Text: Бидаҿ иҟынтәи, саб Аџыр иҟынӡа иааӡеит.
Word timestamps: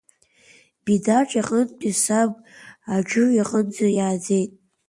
Бидаҿ 0.83 1.29
иҟынтәи, 1.39 1.91
саб 2.03 2.31
Аџыр 2.95 3.27
иҟынӡа 3.39 3.87
иааӡеит. 3.97 4.51